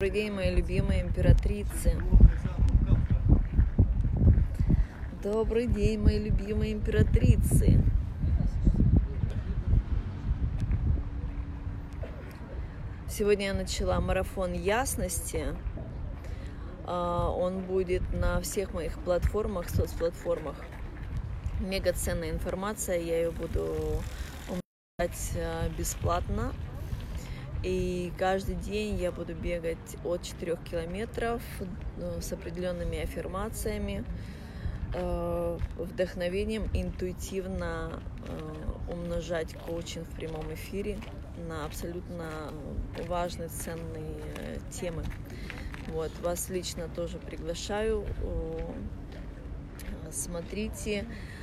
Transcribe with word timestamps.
Добрый 0.00 0.10
день, 0.10 0.32
мои 0.32 0.52
любимые 0.52 1.02
императрицы. 1.02 2.02
Добрый 5.22 5.68
день, 5.68 6.00
мои 6.00 6.18
любимые 6.18 6.72
императрицы. 6.72 7.80
Сегодня 13.08 13.46
я 13.46 13.54
начала 13.54 14.00
марафон 14.00 14.52
ясности. 14.52 15.54
А, 16.86 17.30
он 17.30 17.60
будет 17.60 18.02
на 18.12 18.40
всех 18.40 18.74
моих 18.74 18.98
платформах, 18.98 19.70
соцплатформах. 19.70 20.56
Мега 21.60 21.92
ценная 21.92 22.32
информация, 22.32 22.98
я 22.98 23.18
ее 23.18 23.30
буду 23.30 24.02
умножать 24.48 25.32
а, 25.36 25.68
бесплатно 25.78 26.52
и 27.64 28.12
каждый 28.18 28.56
день 28.56 28.96
я 29.00 29.10
буду 29.10 29.34
бегать 29.34 29.96
от 30.04 30.22
4 30.22 30.58
километров 30.70 31.42
ну, 31.96 32.20
с 32.20 32.30
определенными 32.30 32.98
аффирмациями, 33.02 34.04
э, 34.92 35.58
вдохновением 35.78 36.68
интуитивно 36.74 38.02
э, 38.28 38.92
умножать 38.92 39.54
коучинг 39.54 40.06
в 40.06 40.14
прямом 40.14 40.52
эфире 40.52 40.98
на 41.48 41.64
абсолютно 41.64 42.52
важные, 43.08 43.48
ценные 43.48 44.60
темы. 44.70 45.02
Вот, 45.88 46.12
вас 46.20 46.50
лично 46.50 46.88
тоже 46.94 47.18
приглашаю. 47.18 48.04
Смотрите, 50.10 51.06
Э, 51.06 51.33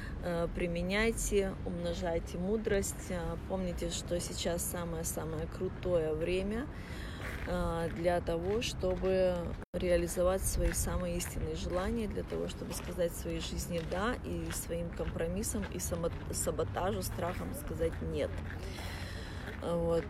применяйте, 0.56 1.54
умножайте 1.66 2.38
мудрость. 2.38 3.10
Э, 3.10 3.38
помните, 3.50 3.90
что 3.90 4.20
сейчас 4.20 4.64
самое-самое 4.64 5.48
крутое 5.48 6.14
время 6.14 6.68
э, 7.48 7.90
для 7.96 8.22
того, 8.22 8.62
чтобы 8.62 9.36
реализовать 9.74 10.44
свои 10.44 10.74
самые 10.74 11.18
истинные 11.18 11.55
желания, 11.55 12.08
для 12.08 12.24
того, 12.24 12.48
чтобы 12.48 12.74
сказать 12.74 13.12
своей 13.13 13.40
жизни 13.40 13.82
«да» 13.90 14.16
и 14.24 14.52
своим 14.52 14.90
компромиссам 14.91 15.63
и 15.74 15.80
саботажу, 15.80 17.02
страхам 17.02 17.54
сказать 17.56 17.94
«нет». 18.02 18.30
Вот. 19.62 20.06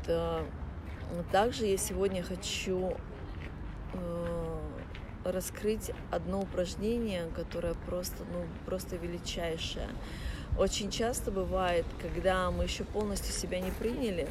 Также 1.32 1.66
я 1.66 1.78
сегодня 1.78 2.24
хочу 2.24 2.96
раскрыть 5.24 5.92
одно 6.10 6.42
упражнение, 6.42 7.28
которое 7.36 7.74
просто, 7.88 8.24
ну, 8.32 8.46
просто 8.66 8.96
величайшее. 8.96 9.88
Очень 10.58 10.92
часто 10.92 11.32
бывает, 11.32 11.86
когда 12.02 12.52
мы 12.52 12.66
еще 12.66 12.84
полностью 12.84 13.34
себя 13.34 13.60
не 13.60 13.72
приняли, 13.72 14.28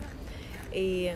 и 0.73 1.15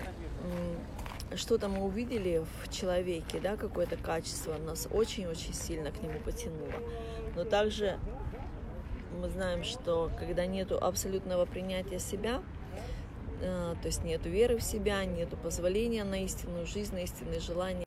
что-то 1.36 1.68
мы 1.68 1.84
увидели 1.84 2.44
в 2.62 2.72
человеке, 2.72 3.40
да, 3.40 3.56
какое-то 3.56 3.96
качество 3.96 4.56
нас 4.58 4.88
очень-очень 4.90 5.54
сильно 5.54 5.90
к 5.90 6.00
нему 6.02 6.18
потянуло. 6.24 6.72
Но 7.34 7.44
также 7.44 7.98
мы 9.20 9.28
знаем, 9.28 9.64
что 9.64 10.10
когда 10.18 10.46
нету 10.46 10.78
абсолютного 10.82 11.44
принятия 11.44 11.98
себя, 11.98 12.42
э, 13.40 13.74
то 13.80 13.86
есть 13.86 14.04
нету 14.04 14.28
веры 14.28 14.58
в 14.58 14.62
себя, 14.62 15.04
нету 15.04 15.36
позволения 15.36 16.04
на 16.04 16.22
истинную 16.24 16.66
жизнь, 16.66 16.94
на 16.94 17.00
истинные 17.00 17.40
желания, 17.40 17.83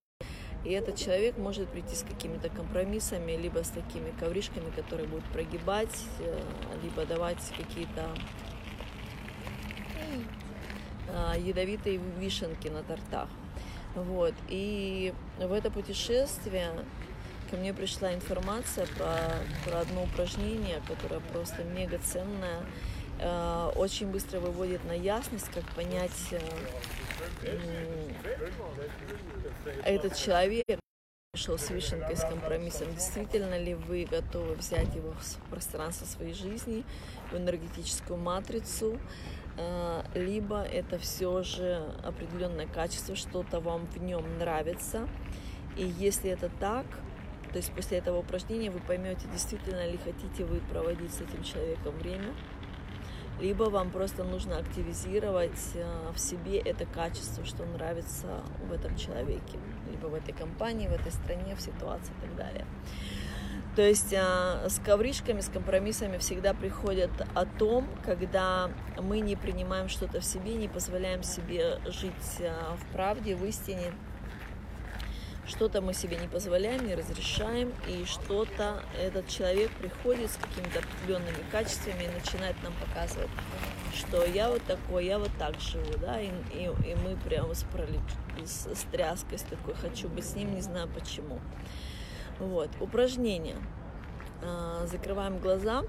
и 0.67 0.71
этот 0.71 0.97
человек 0.97 1.37
может 1.37 1.69
прийти 1.69 1.95
с 1.95 2.03
какими-то 2.03 2.49
компромиссами, 2.49 3.31
либо 3.37 3.63
с 3.63 3.69
такими 3.69 4.11
ковришками, 4.19 4.69
которые 4.75 5.07
будут 5.07 5.23
прогибать, 5.25 6.03
э, 6.19 6.41
либо 6.83 7.05
давать 7.05 7.41
какие-то 7.55 8.09
а, 11.09 11.37
ядовитые 11.37 12.01
вишенки 12.19 12.67
на 12.67 12.83
тортах. 12.83 13.29
Вот. 13.95 14.33
И 14.49 15.13
в 15.39 15.53
это 15.53 15.71
путешествие 15.71 16.71
ко 17.49 17.55
мне 17.55 17.73
пришла 17.73 18.13
информация 18.13 18.87
про, 18.97 19.15
про 19.63 19.79
одно 19.79 20.03
упражнение, 20.03 20.81
которое 20.85 21.21
просто 21.21 21.63
мега 21.63 21.97
ценное, 21.99 22.59
э, 23.19 23.71
очень 23.77 24.07
быстро 24.07 24.41
выводит 24.41 24.83
на 24.83 24.91
ясность, 24.91 25.49
как 25.49 25.63
понять 25.75 26.27
э, 26.31 26.39
этот 29.83 30.15
человек 30.15 30.79
пришел 31.31 31.57
с 31.57 31.69
вишенкой, 31.69 32.15
с 32.15 32.21
компромиссом, 32.21 32.93
действительно 32.93 33.59
ли 33.59 33.75
вы 33.75 34.05
готовы 34.05 34.55
взять 34.55 34.95
его 34.95 35.11
в 35.11 35.49
пространство 35.49 36.05
своей 36.05 36.33
жизни, 36.33 36.83
в 37.31 37.37
энергетическую 37.37 38.17
матрицу, 38.17 38.97
э, 39.57 40.03
либо 40.15 40.63
это 40.63 40.97
все 40.97 41.43
же 41.43 41.93
определенное 42.03 42.67
качество, 42.67 43.15
что-то 43.15 43.59
вам 43.59 43.85
в 43.87 43.97
нем 43.97 44.39
нравится. 44.39 45.07
И 45.75 45.83
если 45.83 46.31
это 46.31 46.49
так, 46.59 46.85
то 47.51 47.57
есть 47.57 47.71
после 47.71 47.99
этого 47.99 48.19
упражнения 48.19 48.71
вы 48.71 48.79
поймете, 48.79 49.27
действительно 49.31 49.85
ли 49.87 49.97
хотите 49.97 50.43
вы 50.43 50.59
проводить 50.71 51.13
с 51.13 51.21
этим 51.21 51.43
человеком 51.43 51.95
время, 51.99 52.33
либо 53.39 53.63
вам 53.63 53.91
просто 53.91 54.23
нужно 54.23 54.57
активизировать 54.57 55.75
э, 55.75 56.11
в 56.13 56.19
себе 56.19 56.57
это 56.59 56.85
качество, 56.85 57.45
что 57.45 57.65
нравится 57.65 58.43
в 58.67 58.73
этом 58.73 58.95
человеке, 58.95 59.57
либо 59.89 60.07
в 60.07 60.13
этой 60.13 60.33
компании, 60.33 60.87
в 60.87 60.93
этой 60.93 61.11
стране, 61.11 61.55
в 61.55 61.61
ситуации 61.61 62.13
и 62.17 62.21
так 62.21 62.35
далее. 62.35 62.65
То 63.75 63.83
есть 63.83 64.11
э, 64.11 64.69
с 64.69 64.79
ковришками, 64.83 65.39
с 65.39 65.49
компромиссами 65.49 66.17
всегда 66.17 66.55
приходят 66.55 67.11
о 67.35 67.45
том, 67.45 67.87
когда 68.03 68.71
мы 68.99 69.19
не 69.19 69.35
принимаем 69.35 69.87
что-то 69.87 70.19
в 70.19 70.25
себе, 70.25 70.55
не 70.55 70.67
позволяем 70.67 71.21
себе 71.21 71.79
жить 71.85 72.39
э, 72.39 72.51
в 72.75 72.91
правде, 72.91 73.35
в 73.35 73.45
истине, 73.45 73.93
что-то 75.47 75.81
мы 75.81 75.93
себе 75.93 76.17
не 76.17 76.27
позволяем, 76.27 76.85
не 76.85 76.95
разрешаем, 76.95 77.73
и 77.87 78.05
что-то 78.05 78.83
этот 79.01 79.27
человек 79.27 79.71
приходит 79.71 80.29
с 80.31 80.35
какими-то 80.35 80.79
определенными 80.79 81.49
качествами 81.51 82.03
и 82.03 82.19
начинает 82.19 82.55
нам 82.63 82.73
показывать, 82.73 83.29
что 83.95 84.23
я 84.25 84.49
вот 84.49 84.63
такой, 84.63 85.05
я 85.05 85.19
вот 85.19 85.31
так 85.39 85.59
живу, 85.59 85.97
да, 85.99 86.19
и, 86.19 86.29
и, 86.53 86.65
и 86.65 86.95
мы 86.95 87.15
прямо 87.23 87.53
с, 87.53 87.63
пролет, 87.63 88.01
с, 88.43 88.67
с 88.67 88.81
тряской 88.91 89.37
с 89.37 89.43
такой, 89.43 89.73
хочу 89.75 90.09
быть 90.09 90.25
с 90.25 90.35
ним, 90.35 90.53
не 90.53 90.61
знаю 90.61 90.89
почему. 90.93 91.39
Вот, 92.39 92.69
упражнение. 92.79 93.57
А, 94.43 94.85
закрываем 94.85 95.39
глаза. 95.39 95.83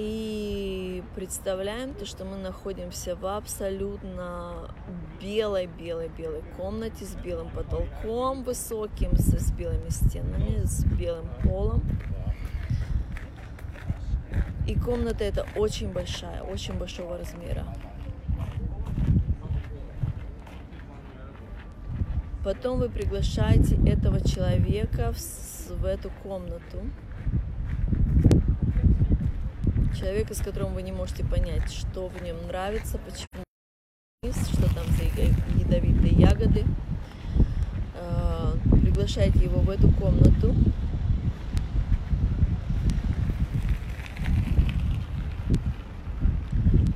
И 0.00 1.02
представляем 1.16 1.92
то, 1.92 2.06
что 2.06 2.24
мы 2.24 2.36
находимся 2.36 3.16
в 3.16 3.26
абсолютно 3.26 4.72
белой-белой-белой 5.20 6.42
комнате 6.56 7.04
с 7.04 7.16
белым 7.16 7.50
потолком 7.50 8.44
высоким, 8.44 9.16
с, 9.16 9.24
с 9.24 9.50
белыми 9.50 9.88
стенами, 9.88 10.64
с 10.64 10.84
белым 10.84 11.26
полом. 11.42 11.82
И 14.68 14.76
комната 14.76 15.24
эта 15.24 15.44
очень 15.56 15.92
большая, 15.92 16.42
очень 16.42 16.74
большого 16.74 17.18
размера. 17.18 17.66
Потом 22.44 22.78
вы 22.78 22.88
приглашаете 22.88 23.76
этого 23.84 24.20
человека 24.20 25.12
в, 25.12 25.70
в 25.70 25.84
эту 25.84 26.12
комнату 26.22 26.84
человека, 29.98 30.34
с 30.34 30.38
которым 30.38 30.74
вы 30.74 30.82
не 30.82 30.92
можете 30.92 31.24
понять, 31.24 31.72
что 31.72 32.08
в 32.08 32.22
нем 32.22 32.36
нравится, 32.46 32.98
почему, 32.98 33.42
что 34.32 34.74
там 34.74 34.86
за 34.96 35.04
ядовитые 35.60 36.12
ягоды. 36.12 36.64
А, 37.96 38.54
приглашайте 38.70 39.40
его 39.40 39.60
в 39.60 39.70
эту 39.70 39.90
комнату. 39.92 40.54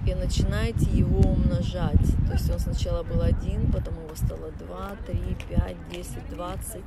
И 0.07 0.15
начинаете 0.15 0.91
его 0.91 1.21
умножать. 1.21 2.27
То 2.27 2.33
есть 2.35 2.51
он 2.51 2.59
сначала 2.59 3.03
был 3.03 3.23
один, 3.23 3.73
потом 3.73 3.95
его 3.95 4.15
стало 4.15 4.51
два, 4.53 4.97
три, 5.07 5.37
пять, 5.49 5.77
десять, 5.91 6.29
двадцать. 6.31 6.83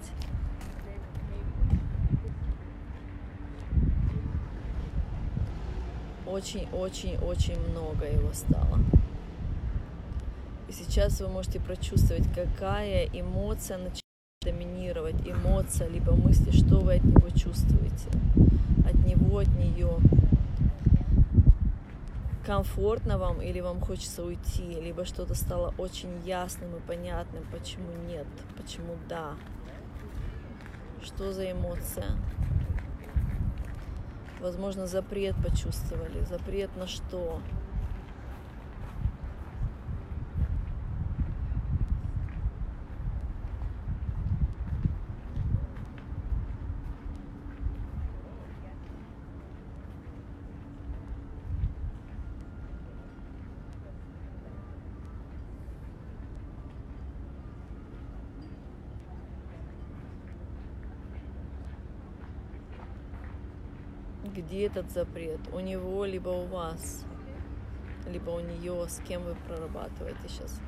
Очень-очень-очень 6.35 7.57
много 7.69 8.05
его 8.05 8.33
стало. 8.33 8.79
И 10.67 10.73
сейчас 10.73 11.21
вы 11.21 11.29
можете 11.29 11.61
прочувствовать, 11.61 12.27
какая 12.33 13.05
эмоция 13.05 13.77
начинает 13.77 14.01
доминировать, 14.41 15.15
эмоция, 15.25 15.87
либо 15.87 16.11
мысли, 16.13 16.51
что 16.51 16.79
вы 16.79 16.95
от 16.95 17.03
него 17.03 17.29
чувствуете, 17.29 18.09
от 18.85 18.95
него, 19.05 19.39
от 19.39 19.47
нее. 19.47 19.97
Комфортно 22.45 23.17
вам 23.17 23.41
или 23.41 23.61
вам 23.61 23.79
хочется 23.79 24.23
уйти, 24.23 24.79
либо 24.81 25.05
что-то 25.05 25.35
стало 25.35 25.73
очень 25.77 26.21
ясным 26.25 26.75
и 26.75 26.79
понятным, 26.81 27.43
почему 27.51 27.91
нет, 28.07 28.27
почему 28.57 28.95
да. 29.07 29.35
Что 31.01 31.31
за 31.31 31.51
эмоция? 31.51 32.11
Возможно, 34.45 34.85
запрет 34.85 35.35
почувствовали. 35.43 36.23
Запрет 36.29 36.69
на 36.77 36.85
что? 36.85 37.39
Где 64.35 64.65
этот 64.65 64.91
запрет? 64.91 65.39
У 65.53 65.59
него, 65.59 66.03
либо 66.03 66.29
у 66.29 66.45
вас, 66.45 67.05
либо 68.05 68.31
у 68.31 68.41
нее, 68.41 68.85
с 68.89 68.99
кем 69.07 69.23
вы 69.23 69.35
прорабатываете 69.47 70.27
сейчас 70.27 70.59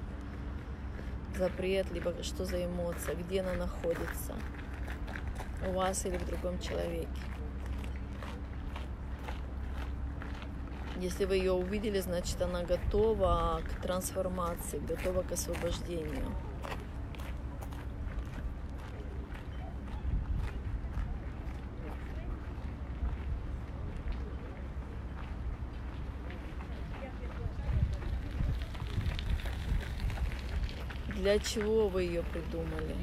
запрет, 1.37 1.91
либо 1.91 2.13
что 2.23 2.45
за 2.45 2.65
эмоция, 2.65 3.15
где 3.15 3.41
она 3.41 3.53
находится, 3.53 4.33
у 5.67 5.71
вас 5.71 6.05
или 6.05 6.17
в 6.17 6.25
другом 6.25 6.59
человеке. 6.59 7.07
Если 10.99 11.25
вы 11.25 11.35
ее 11.35 11.51
увидели, 11.51 11.99
значит 11.99 12.41
она 12.41 12.63
готова 12.63 13.61
к 13.63 13.81
трансформации, 13.81 14.79
готова 14.79 15.21
к 15.21 15.31
освобождению. 15.31 16.33
Для 31.17 31.39
чего 31.39 31.89
вы 31.89 32.03
ее 32.03 32.21
придумали? 32.21 32.95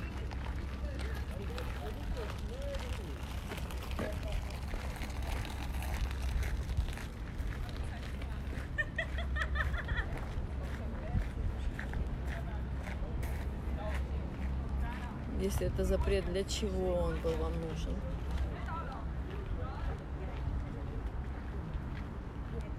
Если 15.41 15.67
это 15.67 15.85
запрет, 15.85 16.25
для 16.27 16.45
чего 16.45 16.95
он 16.95 17.17
был 17.19 17.33
вам 17.33 17.53
нужен? 17.69 17.97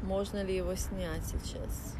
Можно 0.02 0.44
ли 0.44 0.56
его 0.56 0.74
снять 0.76 1.26
сейчас? 1.26 1.98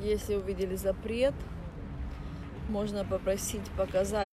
Если 0.00 0.36
увидели 0.36 0.76
запрет, 0.76 1.34
можно 2.68 3.04
попросить 3.04 3.68
показать, 3.76 4.26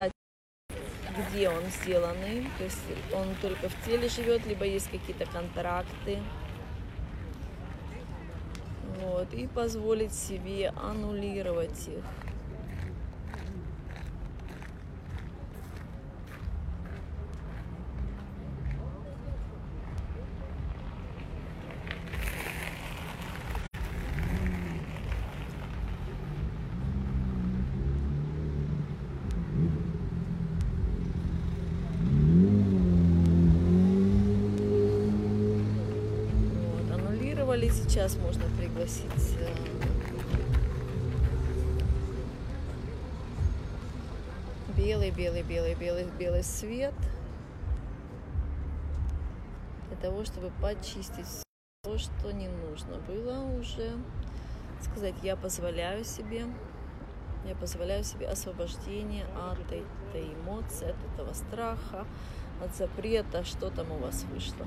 где 1.31 1.50
он 1.50 1.63
сделанный. 1.81 2.47
То 2.57 2.63
есть 2.63 2.81
он 3.13 3.27
только 3.41 3.69
в 3.69 3.85
теле 3.85 4.07
живет, 4.09 4.45
либо 4.45 4.65
есть 4.65 4.89
какие-то 4.89 5.25
контракты. 5.25 6.19
Вот, 9.01 9.33
и 9.33 9.47
позволить 9.47 10.13
себе 10.13 10.69
аннулировать 10.69 11.88
их. 11.88 12.03
Сейчас 37.75 38.15
можно 38.15 38.46
пригласить 38.58 39.36
э, 39.38 39.53
белый, 44.77 45.12
белый, 45.12 45.44
белый, 45.44 45.75
белый, 45.75 46.05
белый 46.17 46.44
свет 46.44 46.94
для 49.89 49.98
того, 49.98 50.24
чтобы 50.24 50.51
почистить 50.62 51.27
то, 51.84 51.98
что 51.98 52.32
не 52.32 52.48
нужно 52.48 52.98
было 53.00 53.41
уже. 53.60 53.91
Сказать, 54.82 55.15
я 55.22 55.36
позволяю 55.36 56.05
себе, 56.05 56.46
я 57.46 57.55
позволяю 57.55 58.05
себе 58.05 58.29
освобождение 58.29 59.25
от 59.51 59.60
этой 59.60 60.34
эмоции, 60.34 60.91
от 60.91 61.13
этого 61.13 61.34
страха, 61.34 62.08
от 62.63 62.74
запрета, 62.74 63.44
что 63.44 63.70
там 63.70 63.91
у 63.91 63.98
вас 63.98 64.24
вышло. 64.34 64.65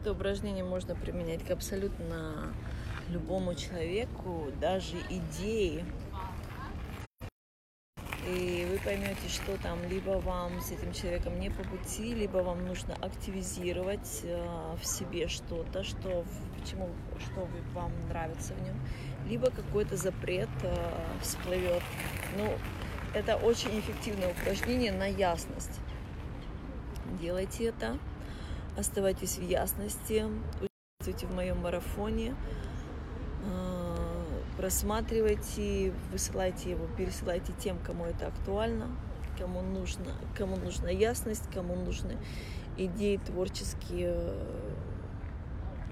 Это 0.00 0.12
упражнение 0.12 0.62
можно 0.62 0.94
применять 0.94 1.44
к 1.44 1.50
абсолютно 1.50 2.54
любому 3.08 3.54
человеку, 3.56 4.46
даже 4.60 4.96
идеи. 5.10 5.84
И 8.28 8.66
вы 8.70 8.78
поймете, 8.84 9.28
что 9.28 9.56
там 9.62 9.78
либо 9.88 10.10
вам 10.20 10.60
с 10.60 10.70
этим 10.70 10.92
человеком 10.92 11.40
не 11.40 11.50
по 11.50 11.62
пути, 11.64 12.14
либо 12.14 12.38
вам 12.38 12.66
нужно 12.66 12.94
активизировать 13.00 14.20
э, 14.22 14.76
в 14.80 14.84
себе 14.84 15.28
что-то, 15.28 15.82
что, 15.82 16.24
почему, 16.58 16.90
что 17.18 17.48
вам 17.72 17.90
нравится 18.08 18.52
в 18.54 18.62
нем, 18.62 18.78
либо 19.28 19.50
какой-то 19.50 19.96
запрет 19.96 20.50
э, 20.62 20.76
всплывет. 21.22 21.82
Ну, 22.36 22.52
это 23.14 23.36
очень 23.36 23.80
эффективное 23.80 24.30
упражнение 24.30 24.92
на 24.92 25.06
ясность. 25.06 25.80
Делайте 27.18 27.64
это, 27.64 27.98
оставайтесь 28.78 29.38
в 29.38 29.42
ясности, 29.42 30.24
участвуйте 31.00 31.26
в 31.26 31.34
моем 31.34 31.60
марафоне, 31.60 32.36
э, 33.44 33.96
просматривайте, 34.56 35.92
высылайте 36.12 36.70
его, 36.70 36.86
пересылайте 36.96 37.52
тем, 37.58 37.78
кому 37.78 38.04
это 38.04 38.28
актуально, 38.28 38.88
кому 39.38 39.62
нужно, 39.62 40.12
кому 40.36 40.56
нужна 40.56 40.90
ясность, 40.90 41.48
кому 41.52 41.74
нужны 41.74 42.16
идеи 42.76 43.16
творческие 43.16 44.34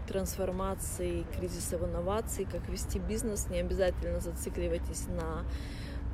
трансформации, 0.06 1.26
кризисов 1.36 1.82
инноваций, 1.82 2.44
как 2.44 2.68
вести 2.68 3.00
бизнес. 3.00 3.48
Не 3.48 3.58
обязательно 3.58 4.20
зацикливайтесь 4.20 5.08
на 5.08 5.44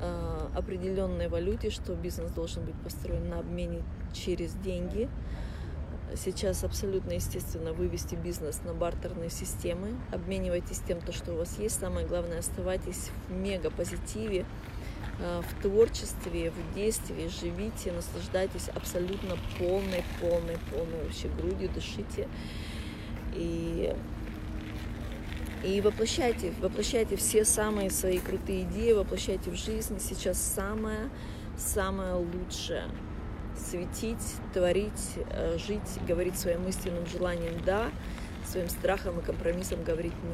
э, 0.01 0.47
определенной 0.55 1.27
валюте, 1.27 1.69
что 1.69 1.93
бизнес 1.93 2.31
должен 2.31 2.65
быть 2.65 2.75
построен 2.83 3.29
на 3.29 3.39
обмене 3.39 3.83
через 4.13 4.55
деньги. 4.55 5.09
Сейчас 6.15 6.63
абсолютно 6.63 7.13
естественно 7.13 7.73
вывести 7.73 8.15
бизнес 8.15 8.61
на 8.63 8.73
бартерные 8.73 9.29
системы. 9.29 9.95
Обменивайтесь 10.11 10.79
тем, 10.87 11.01
то, 11.01 11.11
что 11.11 11.33
у 11.33 11.37
вас 11.37 11.57
есть. 11.57 11.79
Самое 11.79 12.05
главное, 12.05 12.39
оставайтесь 12.39 13.09
в 13.27 13.33
мега 13.33 13.71
позитиве, 13.71 14.45
э, 15.19 15.41
в 15.41 15.61
творчестве, 15.61 16.51
в 16.51 16.75
действии, 16.75 17.27
живите, 17.27 17.91
наслаждайтесь 17.91 18.69
абсолютно 18.69 19.37
полной, 19.57 20.03
полной, 20.21 20.57
полной 20.71 21.03
вообще 21.03 21.29
грудью, 21.29 21.69
дышите. 21.73 22.27
И 23.33 23.95
и 25.63 25.79
воплощайте, 25.79 26.51
воплощайте 26.59 27.15
все 27.15 27.45
самые 27.45 27.89
свои 27.89 28.19
крутые 28.19 28.63
идеи, 28.63 28.91
воплощайте 28.91 29.49
в 29.49 29.55
жизнь. 29.55 29.97
Сейчас 29.97 30.37
самое, 30.37 31.09
самое 31.57 32.15
лучшее. 32.15 32.89
Светить, 33.57 34.35
творить, 34.53 35.17
э, 35.29 35.57
жить, 35.57 35.99
говорить 36.07 36.37
своим 36.37 36.67
истинным 36.67 37.05
желанием 37.07 37.61
«да», 37.65 37.89
своим 38.45 38.69
страхом 38.69 39.19
и 39.19 39.23
компромиссом 39.23 39.83
говорить 39.83 40.13
«нет». 40.23 40.31